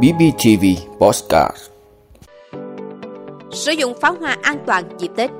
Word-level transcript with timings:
BBTV 0.00 0.64
Postcard 0.98 1.56
Sử 3.52 3.72
dụng 3.72 3.94
pháo 4.00 4.14
hoa 4.20 4.36
an 4.42 4.58
toàn 4.66 4.84
dịp 4.98 5.10
Tết 5.16 5.30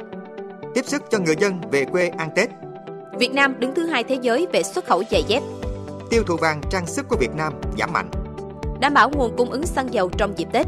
tiếp 0.74 0.84
sức 0.86 1.02
cho 1.10 1.18
người 1.18 1.36
dân 1.38 1.60
về 1.70 1.84
quê 1.84 2.08
ăn 2.08 2.30
Tết. 2.36 2.50
Việt 3.18 3.34
Nam 3.34 3.60
đứng 3.60 3.74
thứ 3.74 3.86
hai 3.86 4.04
thế 4.04 4.18
giới 4.22 4.46
về 4.52 4.62
xuất 4.62 4.84
khẩu 4.84 5.02
giày 5.10 5.22
dép 5.28 5.42
Tiêu 6.10 6.22
thụ 6.26 6.36
vàng 6.36 6.60
trang 6.70 6.86
sức 6.86 7.08
của 7.08 7.16
Việt 7.16 7.34
Nam 7.36 7.52
giảm 7.78 7.92
mạnh. 7.92 8.10
Đảm 8.80 8.94
bảo 8.94 9.10
nguồn 9.10 9.36
cung 9.36 9.50
ứng 9.50 9.66
xăng 9.66 9.94
dầu 9.94 10.10
trong 10.18 10.38
dịp 10.38 10.48
Tết 10.52 10.66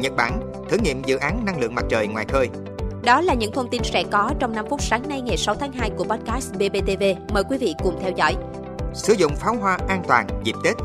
Nhật 0.00 0.12
Bản 0.16 0.40
thử 0.68 0.76
nghiệm 0.76 1.02
dự 1.04 1.16
án 1.16 1.44
năng 1.44 1.60
lượng 1.60 1.74
mặt 1.74 1.84
trời 1.88 2.06
ngoài 2.06 2.24
khơi. 2.28 2.48
Đó 3.04 3.20
là 3.20 3.34
những 3.34 3.52
thông 3.52 3.70
tin 3.70 3.82
sẽ 3.84 4.04
có 4.10 4.30
trong 4.38 4.52
5 4.52 4.66
phút 4.70 4.82
sáng 4.82 5.08
nay 5.08 5.20
ngày 5.20 5.36
6 5.36 5.54
tháng 5.54 5.72
2 5.72 5.90
của 5.90 6.04
podcast 6.04 6.52
BBTV. 6.52 7.02
Mời 7.32 7.44
quý 7.50 7.58
vị 7.58 7.74
cùng 7.82 7.98
theo 8.00 8.10
dõi. 8.16 8.36
Sử 8.94 9.12
dụng 9.12 9.32
pháo 9.36 9.54
hoa 9.54 9.78
an 9.88 10.02
toàn 10.08 10.26
dịp 10.44 10.54
Tết. 10.64 10.76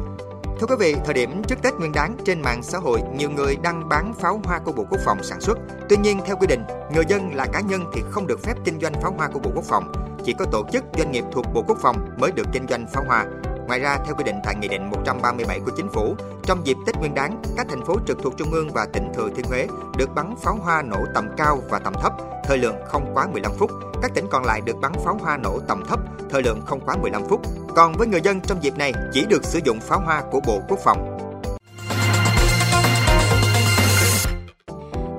Thưa 0.64 0.76
quý 0.76 0.94
vị, 0.94 0.96
thời 1.06 1.14
điểm 1.14 1.44
trước 1.44 1.56
Tết 1.62 1.74
Nguyên 1.74 1.92
đán 1.92 2.18
trên 2.26 2.42
mạng 2.42 2.64
xã 2.64 2.78
hội, 2.78 3.02
nhiều 3.16 3.30
người 3.30 3.58
đăng 3.64 3.90
bán 3.90 4.14
pháo 4.14 4.42
hoa 4.44 4.60
của 4.60 4.72
Bộ 4.72 4.86
Quốc 4.90 5.02
phòng 5.06 5.24
sản 5.24 5.42
xuất. 5.42 5.58
Tuy 5.90 5.98
nhiên, 5.98 6.20
theo 6.26 6.36
quy 6.36 6.48
định, 6.48 6.64
người 6.94 7.04
dân 7.08 7.36
là 7.36 7.46
cá 7.54 7.62
nhân 7.62 7.84
thì 7.94 8.02
không 8.10 8.28
được 8.28 8.40
phép 8.44 8.54
kinh 8.66 8.80
doanh 8.80 8.94
pháo 9.02 9.14
hoa 9.18 9.28
của 9.28 9.40
Bộ 9.40 9.52
Quốc 9.56 9.64
phòng. 9.64 9.92
Chỉ 10.26 10.34
có 10.40 10.46
tổ 10.52 10.64
chức 10.72 10.84
doanh 10.98 11.12
nghiệp 11.12 11.24
thuộc 11.32 11.46
Bộ 11.54 11.64
Quốc 11.68 11.78
phòng 11.82 12.10
mới 12.18 12.32
được 12.32 12.48
kinh 12.54 12.66
doanh 12.70 12.88
pháo 12.94 13.04
hoa. 13.08 13.26
Ngoài 13.74 13.82
ra, 13.82 13.98
theo 14.06 14.16
quy 14.16 14.24
định 14.24 14.40
tại 14.44 14.56
Nghị 14.56 14.68
định 14.68 14.90
137 14.90 15.60
của 15.60 15.72
Chính 15.78 15.90
phủ, 15.90 16.16
trong 16.44 16.68
dịp 16.68 16.78
Tết 16.86 16.96
Nguyên 16.98 17.16
đán, 17.16 17.42
các 17.58 17.68
thành 17.70 17.86
phố 17.86 17.96
trực 18.08 18.18
thuộc 18.24 18.38
Trung 18.38 18.52
ương 18.52 18.70
và 18.74 18.88
tỉnh 18.94 19.12
Thừa 19.14 19.30
Thiên 19.36 19.46
Huế 19.46 19.68
được 19.98 20.10
bắn 20.16 20.36
pháo 20.42 20.56
hoa 20.56 20.82
nổ 20.82 21.06
tầm 21.14 21.30
cao 21.38 21.62
và 21.70 21.80
tầm 21.80 21.94
thấp, 22.02 22.14
thời 22.44 22.58
lượng 22.58 22.76
không 22.88 23.12
quá 23.14 23.28
15 23.28 23.52
phút. 23.58 23.72
Các 24.02 24.12
tỉnh 24.16 24.26
còn 24.32 24.46
lại 24.46 24.62
được 24.66 24.76
bắn 24.82 24.92
pháo 25.06 25.18
hoa 25.22 25.38
nổ 25.38 25.60
tầm 25.68 25.84
thấp, 25.88 26.00
thời 26.30 26.42
lượng 26.42 26.62
không 26.66 26.80
quá 26.86 26.96
15 27.02 27.24
phút. 27.30 27.42
Còn 27.76 27.94
với 27.94 28.08
người 28.08 28.22
dân 28.22 28.42
trong 28.42 28.64
dịp 28.64 28.78
này 28.78 28.94
chỉ 29.14 29.26
được 29.30 29.46
sử 29.46 29.60
dụng 29.64 29.80
pháo 29.80 30.00
hoa 30.00 30.24
của 30.32 30.40
Bộ 30.48 30.62
Quốc 30.68 30.80
phòng. 30.84 31.23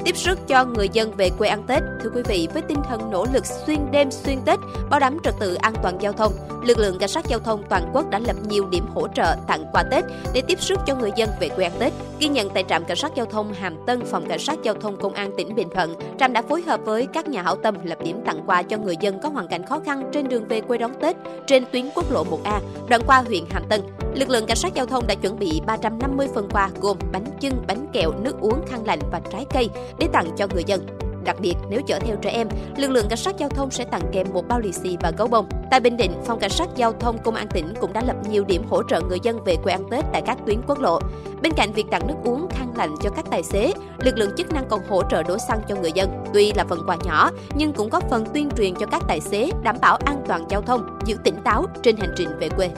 Tiếp 0.05 0.16
sức 0.16 0.38
cho 0.48 0.64
người 0.64 0.88
dân 0.92 1.12
về 1.16 1.30
quê 1.38 1.48
ăn 1.48 1.62
Tết. 1.66 1.83
Thưa 2.02 2.10
quý 2.14 2.22
vị, 2.24 2.48
với 2.52 2.62
tinh 2.62 2.78
thần 2.88 3.10
nỗ 3.10 3.27
lực 3.33 3.47
xuyên 3.47 3.78
đêm 3.91 4.10
xuyên 4.10 4.38
Tết, 4.44 4.58
bảo 4.91 5.00
đảm 5.00 5.19
trật 5.24 5.34
tự 5.41 5.55
an 5.55 5.74
toàn 5.83 5.98
giao 6.00 6.12
thông, 6.12 6.33
lực 6.64 6.78
lượng 6.78 6.98
cảnh 6.98 7.08
sát 7.08 7.24
giao 7.28 7.38
thông 7.38 7.62
toàn 7.69 7.91
quốc 7.92 8.10
đã 8.10 8.19
lập 8.19 8.36
nhiều 8.48 8.66
điểm 8.66 8.86
hỗ 8.94 9.08
trợ 9.08 9.36
tặng 9.47 9.66
quà 9.72 9.82
Tết 9.82 10.05
để 10.34 10.42
tiếp 10.47 10.60
sức 10.60 10.80
cho 10.86 10.94
người 10.94 11.10
dân 11.16 11.30
về 11.41 11.48
quê 11.48 11.64
ăn 11.64 11.72
Tết. 11.78 11.92
Ghi 12.19 12.28
nhận 12.28 12.50
tại 12.50 12.64
trạm 12.69 12.84
cảnh 12.84 12.97
sát 12.97 13.12
giao 13.14 13.27
thông 13.27 13.52
Hàm 13.52 13.77
Tân, 13.86 14.00
phòng 14.06 14.28
cảnh 14.28 14.38
sát 14.38 14.58
giao 14.62 14.75
thông 14.75 14.97
công 14.97 15.12
an 15.12 15.30
tỉnh 15.36 15.55
Bình 15.55 15.69
Thuận, 15.75 15.94
trạm 16.19 16.32
đã 16.32 16.42
phối 16.42 16.62
hợp 16.62 16.80
với 16.84 17.06
các 17.12 17.28
nhà 17.28 17.42
hảo 17.42 17.56
tâm 17.56 17.77
lập 17.84 17.98
điểm 18.05 18.20
tặng 18.27 18.42
quà 18.47 18.62
cho 18.62 18.77
người 18.77 18.97
dân 19.00 19.20
có 19.22 19.28
hoàn 19.28 19.48
cảnh 19.48 19.66
khó 19.66 19.80
khăn 19.84 20.10
trên 20.12 20.28
đường 20.28 20.48
về 20.48 20.60
quê 20.60 20.78
đón 20.78 20.92
Tết 21.00 21.16
trên 21.47 21.64
tuyến 21.72 21.91
quốc 21.94 22.12
lộ 22.12 22.25
1A, 22.25 22.60
đoạn 22.88 23.02
qua 23.06 23.25
huyện 23.27 23.44
Hàm 23.50 23.62
Tân. 23.69 23.80
Lực 24.14 24.30
lượng 24.30 24.47
cảnh 24.47 24.56
sát 24.56 24.75
giao 24.75 24.86
thông 24.86 25.06
đã 25.06 25.14
chuẩn 25.14 25.38
bị 25.38 25.60
350 25.66 26.28
phần 26.34 26.48
quà 26.50 26.70
gồm 26.80 26.98
bánh 27.12 27.25
chưng, 27.41 27.55
bánh 27.66 27.86
kẹo, 27.92 28.12
nước 28.22 28.41
uống, 28.41 28.66
khăn 28.66 28.86
lạnh 28.86 29.00
và 29.12 29.20
trái 29.32 29.47
cây 29.55 29.69
để 29.98 30.09
tặng 30.12 30.31
cho 30.37 30.47
người 30.55 30.64
dân. 30.67 30.87
Đặc 31.25 31.37
biệt, 31.41 31.55
nếu 31.70 31.81
chở 31.87 31.98
theo 31.98 32.17
trẻ 32.23 32.31
em, 32.31 32.48
lực 32.77 32.91
lượng 32.91 33.09
cảnh 33.09 33.19
sát 33.19 33.37
giao 33.39 33.48
thông 33.48 33.70
sẽ 33.70 33.84
tặng 33.84 34.03
kèm 34.12 34.27
một 34.33 34.48
bao 34.48 34.61
lì 34.61 34.73
xì 34.73 34.97
và 35.00 35.12
gấu 35.19 35.28
bông. 35.28 35.48
Tại 35.70 35.81
Bình 35.81 35.97
Định, 35.97 36.12
phòng 36.25 36.39
cảnh 36.39 36.50
sát 36.50 36.69
giao 36.77 36.92
thông 36.92 37.19
công 37.19 37.34
an 37.34 37.47
tỉnh 37.48 37.75
cũng 37.81 37.92
đã 37.92 38.03
lập 38.06 38.17
nhiều 38.31 38.45
điểm 38.45 38.62
hỗ 38.70 38.83
trợ 38.89 39.00
người 39.00 39.19
dân 39.22 39.45
về 39.45 39.56
quê 39.56 39.72
ăn 39.72 39.84
Tết 39.91 40.05
tại 40.12 40.22
các 40.27 40.39
tuyến 40.47 40.61
quốc 40.67 40.78
lộ. 40.81 40.98
Bên 41.42 41.53
cạnh 41.56 41.72
việc 41.72 41.87
tặng 41.91 42.06
nước 42.06 42.15
uống, 42.25 42.48
khăn 42.50 42.72
lạnh 42.77 42.95
cho 43.03 43.11
các 43.11 43.25
tài 43.31 43.42
xế, 43.42 43.72
lực 43.98 44.19
lượng 44.19 44.31
chức 44.37 44.53
năng 44.53 44.69
còn 44.69 44.81
hỗ 44.89 45.03
trợ 45.11 45.22
đổ 45.22 45.37
xăng 45.48 45.61
cho 45.69 45.77
người 45.77 45.92
dân. 45.92 46.25
Tuy 46.33 46.53
là 46.53 46.65
phần 46.69 46.81
quà 46.87 46.97
nhỏ, 47.05 47.31
nhưng 47.56 47.72
cũng 47.72 47.91
có 47.91 48.00
phần 48.11 48.25
tuyên 48.34 48.50
truyền 48.56 48.75
cho 48.75 48.87
các 48.87 49.03
tài 49.09 49.20
xế 49.20 49.50
đảm 49.62 49.77
bảo 49.81 49.97
an 50.05 50.25
toàn 50.28 50.45
giao 50.48 50.62
thông, 50.62 50.98
giữ 51.05 51.17
tỉnh 51.25 51.37
táo 51.45 51.67
trên 51.83 51.97
hành 51.97 52.15
trình 52.17 52.28
về 52.41 52.48
quê. 52.48 52.70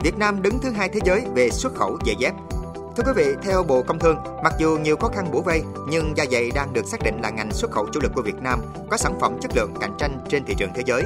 Việt 0.00 0.18
Nam 0.18 0.42
đứng 0.42 0.58
thứ 0.62 0.70
hai 0.70 0.88
thế 0.88 1.00
giới 1.04 1.22
về 1.34 1.50
xuất 1.50 1.74
khẩu 1.74 1.98
giày 2.06 2.14
dép. 2.18 2.34
Thưa 2.96 3.02
quý 3.06 3.12
vị, 3.16 3.34
theo 3.42 3.62
Bộ 3.62 3.82
Công 3.82 3.98
Thương, 3.98 4.16
mặc 4.44 4.52
dù 4.58 4.78
nhiều 4.78 4.96
khó 4.96 5.08
khăn 5.08 5.30
bủa 5.32 5.40
vây, 5.40 5.62
nhưng 5.88 6.16
da 6.16 6.24
dày 6.32 6.50
đang 6.54 6.72
được 6.72 6.86
xác 6.86 7.02
định 7.02 7.20
là 7.22 7.30
ngành 7.30 7.52
xuất 7.52 7.70
khẩu 7.70 7.86
chủ 7.92 8.00
lực 8.02 8.12
của 8.14 8.22
Việt 8.22 8.42
Nam, 8.42 8.60
có 8.90 8.96
sản 8.96 9.18
phẩm 9.20 9.38
chất 9.40 9.50
lượng 9.56 9.74
cạnh 9.80 9.94
tranh 9.98 10.18
trên 10.28 10.44
thị 10.44 10.54
trường 10.58 10.70
thế 10.74 10.82
giới. 10.86 11.02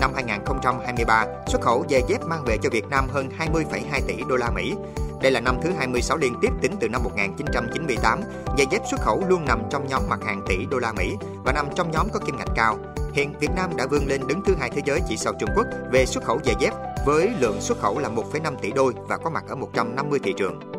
Năm 0.00 0.10
2023, 0.14 1.26
xuất 1.46 1.60
khẩu 1.60 1.84
giày 1.90 2.02
dép 2.08 2.26
mang 2.26 2.44
về 2.46 2.56
cho 2.62 2.70
Việt 2.70 2.88
Nam 2.88 3.08
hơn 3.08 3.28
20,2 3.38 4.00
tỷ 4.06 4.14
đô 4.28 4.36
la 4.36 4.50
Mỹ. 4.50 4.74
Đây 5.22 5.32
là 5.32 5.40
năm 5.40 5.56
thứ 5.62 5.70
26 5.78 6.16
liên 6.16 6.34
tiếp 6.42 6.48
tính 6.62 6.72
từ 6.80 6.88
năm 6.88 7.02
1998, 7.04 8.20
giày 8.58 8.66
dép 8.70 8.82
xuất 8.90 9.00
khẩu 9.00 9.22
luôn 9.28 9.44
nằm 9.44 9.62
trong 9.70 9.86
nhóm 9.88 10.02
mặt 10.08 10.24
hàng 10.24 10.42
tỷ 10.48 10.56
đô 10.70 10.78
la 10.78 10.92
Mỹ 10.92 11.16
và 11.44 11.52
nằm 11.52 11.66
trong 11.74 11.90
nhóm 11.90 12.08
có 12.12 12.20
kim 12.26 12.36
ngạch 12.36 12.54
cao. 12.56 12.78
Hiện 13.12 13.32
Việt 13.40 13.50
Nam 13.56 13.76
đã 13.76 13.86
vươn 13.86 14.06
lên 14.06 14.20
đứng 14.26 14.42
thứ 14.46 14.54
hai 14.60 14.70
thế 14.70 14.82
giới 14.84 15.00
chỉ 15.08 15.16
sau 15.16 15.32
Trung 15.40 15.50
Quốc 15.56 15.66
về 15.92 16.06
xuất 16.06 16.24
khẩu 16.24 16.40
giày 16.44 16.54
dép 16.60 16.74
với 17.06 17.30
lượng 17.38 17.60
xuất 17.60 17.80
khẩu 17.80 17.98
là 17.98 18.08
1,5 18.08 18.56
tỷ 18.62 18.70
đôi 18.72 18.92
và 19.08 19.16
có 19.16 19.30
mặt 19.30 19.44
ở 19.48 19.54
150 19.54 20.20
thị 20.22 20.34
trường. 20.36 20.69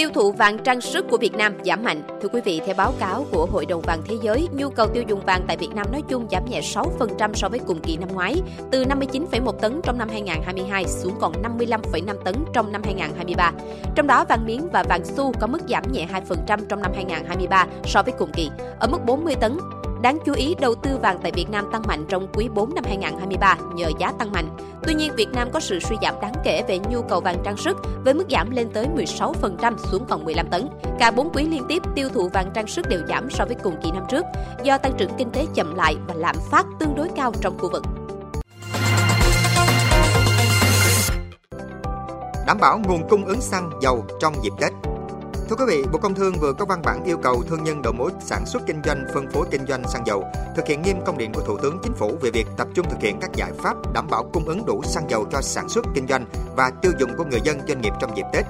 Tiêu 0.00 0.10
thụ 0.14 0.32
vàng 0.32 0.58
trang 0.58 0.80
sức 0.80 1.06
của 1.10 1.16
Việt 1.16 1.34
Nam 1.34 1.54
giảm 1.64 1.82
mạnh. 1.82 2.02
Thưa 2.22 2.28
quý 2.28 2.40
vị, 2.44 2.60
theo 2.66 2.74
báo 2.74 2.94
cáo 3.00 3.26
của 3.30 3.46
Hội 3.46 3.66
đồng 3.66 3.80
vàng 3.80 4.02
Thế 4.08 4.16
giới, 4.22 4.48
nhu 4.52 4.70
cầu 4.70 4.86
tiêu 4.86 5.02
dùng 5.08 5.20
vàng 5.26 5.44
tại 5.48 5.56
Việt 5.56 5.68
Nam 5.74 5.86
nói 5.92 6.02
chung 6.08 6.26
giảm 6.30 6.44
nhẹ 6.44 6.60
6% 6.60 7.34
so 7.34 7.48
với 7.48 7.58
cùng 7.66 7.80
kỳ 7.80 7.96
năm 7.96 8.08
ngoái, 8.12 8.42
từ 8.70 8.84
59,1 8.84 9.52
tấn 9.52 9.80
trong 9.84 9.98
năm 9.98 10.08
2022 10.08 10.84
xuống 10.88 11.14
còn 11.20 11.32
55,5 11.42 12.16
tấn 12.24 12.34
trong 12.52 12.72
năm 12.72 12.82
2023. 12.84 13.52
Trong 13.94 14.06
đó, 14.06 14.24
vàng 14.28 14.46
miếng 14.46 14.68
và 14.72 14.82
vàng 14.88 15.04
xu 15.04 15.32
có 15.40 15.46
mức 15.46 15.58
giảm 15.68 15.92
nhẹ 15.92 16.06
2% 16.46 16.58
trong 16.68 16.82
năm 16.82 16.92
2023 16.94 17.66
so 17.84 18.02
với 18.02 18.14
cùng 18.18 18.30
kỳ, 18.32 18.50
ở 18.78 18.88
mức 18.88 18.98
40 19.06 19.34
tấn. 19.34 19.58
Đáng 20.02 20.18
chú 20.26 20.32
ý, 20.32 20.54
đầu 20.60 20.74
tư 20.74 20.98
vàng 21.02 21.18
tại 21.22 21.32
Việt 21.34 21.50
Nam 21.50 21.64
tăng 21.72 21.82
mạnh 21.86 22.04
trong 22.08 22.28
quý 22.34 22.48
4 22.54 22.74
năm 22.74 22.84
2023 22.84 23.56
nhờ 23.74 23.90
giá 23.98 24.12
tăng 24.18 24.32
mạnh. 24.32 24.48
Tuy 24.82 24.94
nhiên, 24.94 25.12
Việt 25.16 25.28
Nam 25.32 25.48
có 25.52 25.60
sự 25.60 25.78
suy 25.80 25.96
giảm 26.02 26.14
đáng 26.22 26.32
kể 26.44 26.62
về 26.68 26.78
nhu 26.90 27.02
cầu 27.02 27.20
vàng 27.20 27.36
trang 27.44 27.56
sức 27.56 27.76
với 28.04 28.14
mức 28.14 28.24
giảm 28.30 28.50
lên 28.50 28.68
tới 28.72 28.86
16% 28.96 29.76
xuống 29.76 30.04
còn 30.08 30.24
15 30.24 30.46
tấn. 30.50 30.68
Cả 30.98 31.10
4 31.10 31.30
quý 31.32 31.44
liên 31.44 31.62
tiếp, 31.68 31.82
tiêu 31.94 32.08
thụ 32.08 32.28
vàng 32.28 32.50
trang 32.54 32.66
sức 32.66 32.88
đều 32.88 33.00
giảm 33.08 33.30
so 33.30 33.44
với 33.44 33.56
cùng 33.62 33.76
kỳ 33.82 33.90
năm 33.90 34.02
trước 34.08 34.24
do 34.62 34.78
tăng 34.78 34.92
trưởng 34.98 35.10
kinh 35.18 35.30
tế 35.30 35.46
chậm 35.54 35.74
lại 35.74 35.96
và 36.08 36.14
lạm 36.14 36.36
phát 36.50 36.66
tương 36.80 36.94
đối 36.94 37.08
cao 37.16 37.32
trong 37.40 37.58
khu 37.58 37.70
vực. 37.72 37.82
Đảm 42.46 42.58
bảo 42.60 42.78
nguồn 42.78 43.08
cung 43.08 43.24
ứng 43.24 43.40
xăng 43.40 43.70
dầu 43.82 44.04
trong 44.20 44.34
dịp 44.42 44.52
Tết. 44.60 44.72
Thưa 45.50 45.56
quý 45.56 45.64
vị, 45.68 45.84
Bộ 45.92 45.98
Công 45.98 46.14
Thương 46.14 46.34
vừa 46.40 46.52
có 46.52 46.64
văn 46.64 46.82
bản 46.84 47.04
yêu 47.04 47.16
cầu 47.22 47.42
thương 47.48 47.64
nhân 47.64 47.82
đầu 47.82 47.92
mối 47.92 48.10
sản 48.20 48.46
xuất 48.46 48.62
kinh 48.66 48.80
doanh, 48.84 49.06
phân 49.14 49.30
phối 49.30 49.46
kinh 49.50 49.66
doanh 49.66 49.88
xăng 49.88 50.06
dầu 50.06 50.24
thực 50.56 50.66
hiện 50.66 50.82
nghiêm 50.82 50.96
công 51.06 51.18
điện 51.18 51.32
của 51.32 51.40
Thủ 51.40 51.58
tướng 51.58 51.78
Chính 51.82 51.92
phủ 51.92 52.12
về 52.20 52.30
việc 52.30 52.46
tập 52.56 52.68
trung 52.74 52.86
thực 52.90 53.00
hiện 53.00 53.18
các 53.20 53.30
giải 53.34 53.52
pháp 53.58 53.92
đảm 53.92 54.06
bảo 54.10 54.30
cung 54.32 54.44
ứng 54.44 54.66
đủ 54.66 54.82
xăng 54.82 55.10
dầu 55.10 55.26
cho 55.32 55.40
sản 55.40 55.68
xuất 55.68 55.84
kinh 55.94 56.06
doanh 56.08 56.24
và 56.56 56.70
tiêu 56.82 56.92
dùng 56.98 57.10
của 57.16 57.24
người 57.24 57.40
dân 57.44 57.60
doanh 57.68 57.80
nghiệp 57.80 57.92
trong 58.00 58.16
dịp 58.16 58.24
Tết. 58.32 58.44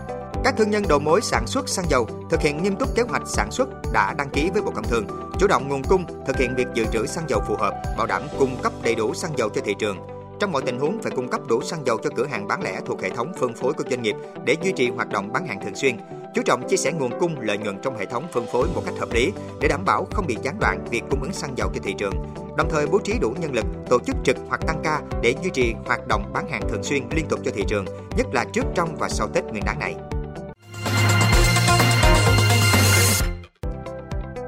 Các 0.44 0.54
thương 0.58 0.70
nhân 0.70 0.84
đầu 0.88 0.98
mối 0.98 1.20
sản 1.20 1.46
xuất 1.46 1.68
xăng 1.68 1.84
dầu 1.88 2.06
thực 2.30 2.40
hiện 2.40 2.62
nghiêm 2.62 2.76
túc 2.76 2.94
kế 2.94 3.02
hoạch 3.02 3.22
sản 3.26 3.50
xuất 3.50 3.68
đã 3.92 4.14
đăng 4.18 4.30
ký 4.30 4.50
với 4.52 4.62
Bộ 4.62 4.72
Công 4.74 4.88
Thương, 4.88 5.06
chủ 5.38 5.46
động 5.46 5.68
nguồn 5.68 5.82
cung, 5.82 6.04
thực 6.26 6.36
hiện 6.36 6.54
việc 6.56 6.66
dự 6.74 6.84
trữ 6.92 7.06
xăng 7.06 7.28
dầu 7.28 7.40
phù 7.48 7.56
hợp, 7.56 7.74
bảo 7.98 8.06
đảm 8.06 8.22
cung 8.38 8.56
cấp 8.62 8.72
đầy 8.82 8.94
đủ 8.94 9.14
xăng 9.14 9.38
dầu 9.38 9.48
cho 9.48 9.60
thị 9.64 9.74
trường. 9.78 9.96
Trong 10.40 10.52
mọi 10.52 10.62
tình 10.62 10.78
huống 10.78 11.02
phải 11.02 11.12
cung 11.16 11.28
cấp 11.28 11.40
đủ 11.48 11.60
xăng 11.62 11.86
dầu 11.86 11.98
cho 12.02 12.10
cửa 12.16 12.26
hàng 12.26 12.48
bán 12.48 12.62
lẻ 12.62 12.80
thuộc 12.86 13.02
hệ 13.02 13.10
thống 13.10 13.32
phân 13.38 13.54
phối 13.54 13.72
của 13.72 13.84
doanh 13.90 14.02
nghiệp 14.02 14.16
để 14.44 14.56
duy 14.62 14.72
trì 14.72 14.90
hoạt 14.90 15.08
động 15.08 15.32
bán 15.32 15.46
hàng 15.46 15.60
thường 15.64 15.74
xuyên. 15.74 15.96
Chú 16.34 16.42
trọng 16.42 16.68
chia 16.68 16.76
sẻ 16.76 16.92
nguồn 16.92 17.20
cung 17.20 17.40
lợi 17.40 17.58
nhuận 17.58 17.78
trong 17.82 17.98
hệ 17.98 18.06
thống 18.06 18.26
phân 18.32 18.46
phối 18.52 18.68
một 18.74 18.82
cách 18.84 18.94
hợp 18.98 19.12
lý 19.12 19.32
để 19.60 19.68
đảm 19.68 19.84
bảo 19.84 20.06
không 20.10 20.26
bị 20.26 20.36
gián 20.42 20.56
đoạn 20.60 20.84
việc 20.90 21.02
cung 21.10 21.22
ứng 21.22 21.32
xăng 21.32 21.58
dầu 21.58 21.70
cho 21.74 21.80
thị 21.84 21.94
trường. 21.98 22.14
Đồng 22.56 22.68
thời 22.70 22.86
bố 22.86 22.98
trí 23.04 23.18
đủ 23.20 23.34
nhân 23.40 23.54
lực, 23.54 23.64
tổ 23.90 23.98
chức 24.06 24.16
trực 24.24 24.36
hoặc 24.48 24.60
tăng 24.66 24.80
ca 24.84 25.02
để 25.22 25.34
duy 25.42 25.50
trì 25.50 25.74
hoạt 25.86 26.06
động 26.06 26.30
bán 26.32 26.48
hàng 26.48 26.62
thường 26.68 26.82
xuyên 26.82 27.02
liên 27.10 27.26
tục 27.28 27.40
cho 27.44 27.50
thị 27.54 27.64
trường, 27.68 27.84
nhất 28.16 28.26
là 28.32 28.44
trước, 28.52 28.64
trong 28.74 28.96
và 28.98 29.08
sau 29.08 29.28
Tết 29.28 29.44
Nguyên 29.44 29.64
đán 29.64 29.78
này. 29.78 29.94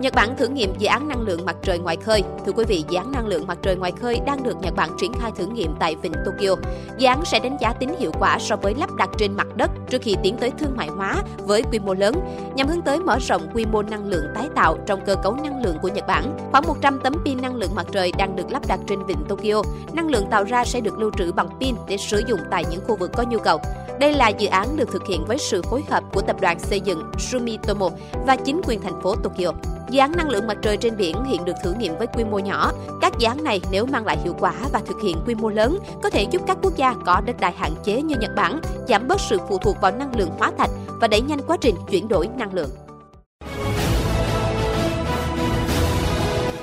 Nhật 0.02 0.14
Bản 0.14 0.36
thử 0.36 0.48
nghiệm 0.48 0.74
dự 0.78 0.86
án 0.86 1.08
năng 1.08 1.20
lượng 1.20 1.44
mặt 1.44 1.56
trời 1.62 1.78
ngoài 1.78 1.96
khơi. 1.96 2.22
Thưa 2.46 2.52
quý 2.52 2.64
vị, 2.68 2.84
dự 2.90 2.96
án 2.98 3.12
năng 3.12 3.26
lượng 3.26 3.46
mặt 3.46 3.58
trời 3.62 3.76
ngoài 3.76 3.92
khơi 4.00 4.20
đang 4.26 4.42
được 4.42 4.56
Nhật 4.62 4.76
Bản 4.76 4.90
triển 5.00 5.12
khai 5.20 5.31
thử 5.37 5.46
nghiệm 5.46 5.75
tại 5.81 5.96
vịnh 6.02 6.12
Tokyo. 6.12 6.56
Dự 6.99 7.06
án 7.06 7.25
sẽ 7.25 7.38
đánh 7.38 7.56
giá 7.60 7.72
tính 7.72 7.94
hiệu 7.99 8.12
quả 8.20 8.38
so 8.40 8.56
với 8.56 8.75
lắp 8.75 8.90
đặt 8.94 9.10
trên 9.19 9.37
mặt 9.37 9.46
đất 9.56 9.70
trước 9.90 10.02
khi 10.02 10.16
tiến 10.22 10.37
tới 10.40 10.50
thương 10.50 10.76
mại 10.76 10.88
hóa 10.88 11.22
với 11.38 11.62
quy 11.62 11.78
mô 11.78 11.94
lớn, 11.94 12.14
nhằm 12.54 12.69
hướng 12.69 12.82
tới 12.82 13.00
mở 13.00 13.19
rộng 13.19 13.43
quy 13.54 13.64
mô 13.64 13.82
năng 13.82 14.06
lượng 14.06 14.25
tái 14.34 14.49
tạo 14.54 14.78
trong 14.87 15.00
cơ 15.06 15.14
cấu 15.22 15.34
năng 15.34 15.62
lượng 15.62 15.76
của 15.82 15.88
Nhật 15.88 16.06
Bản. 16.06 16.37
Khoảng 16.52 16.66
100 16.66 17.00
tấm 17.04 17.14
pin 17.25 17.43
năng 17.43 17.56
lượng 17.56 17.75
mặt 17.75 17.87
trời 17.93 18.12
đang 18.19 18.37
được 18.37 18.50
lắp 18.50 18.62
đặt 18.66 18.81
trên 18.88 19.04
vịnh 19.04 19.25
Tokyo. 19.28 19.62
Năng 19.93 20.08
lượng 20.08 20.26
tạo 20.31 20.44
ra 20.44 20.64
sẽ 20.64 20.81
được 20.81 20.99
lưu 20.99 21.10
trữ 21.19 21.32
bằng 21.32 21.49
pin 21.60 21.75
để 21.88 21.96
sử 21.96 22.22
dụng 22.28 22.40
tại 22.50 22.64
những 22.70 22.81
khu 22.87 22.96
vực 22.96 23.10
có 23.16 23.22
nhu 23.22 23.38
cầu. 23.38 23.60
Đây 24.02 24.12
là 24.12 24.28
dự 24.28 24.49
án 24.49 24.76
được 24.76 24.93
thực 24.93 25.06
hiện 25.06 25.25
với 25.25 25.38
sự 25.38 25.62
phối 25.62 25.82
hợp 25.90 26.04
của 26.12 26.22
tập 26.22 26.37
đoàn 26.40 26.58
xây 26.60 26.81
dựng 26.81 27.02
Sumitomo 27.19 27.88
và 28.26 28.37
chính 28.37 28.60
quyền 28.66 28.81
thành 28.81 29.02
phố 29.02 29.14
Tokyo. 29.16 29.52
Dự 29.90 30.00
án 30.00 30.12
năng 30.16 30.28
lượng 30.28 30.46
mặt 30.46 30.56
trời 30.62 30.76
trên 30.76 30.96
biển 30.96 31.25
hiện 31.25 31.44
được 31.44 31.52
thử 31.64 31.75
nghiệm 31.75 31.99
với 31.99 32.06
quy 32.06 32.25
mô 32.25 32.38
nhỏ. 32.38 32.72
Các 33.00 33.12
dự 33.19 33.26
án 33.26 33.44
này 33.44 33.60
nếu 33.70 33.87
mang 33.87 34.06
lại 34.06 34.19
hiệu 34.25 34.34
quả 34.40 34.52
và 34.72 34.81
thực 34.87 34.96
hiện 35.02 35.16
quy 35.26 35.34
mô 35.34 35.49
lớn, 35.49 35.78
có 36.02 36.10
thể 36.10 36.22
giúp 36.22 36.43
các 36.46 36.58
quốc 36.62 36.76
gia 36.76 36.94
có 37.06 37.20
đất 37.26 37.37
đai 37.40 37.52
hạn 37.52 37.72
chế 37.84 38.02
như 38.02 38.16
Nhật 38.20 38.31
Bản 38.37 38.60
giảm 38.88 39.08
bớt 39.08 39.20
sự 39.20 39.38
phụ 39.49 39.58
thuộc 39.58 39.76
vào 39.81 39.90
năng 39.90 40.16
lượng 40.16 40.31
hóa 40.38 40.52
thạch 40.58 40.70
và 41.00 41.08
đẩy 41.08 41.20
nhanh 41.20 41.40
quá 41.46 41.56
trình 41.60 41.75
chuyển 41.90 42.08
đổi 42.08 42.28
năng 42.38 42.54
lượng. 42.54 42.70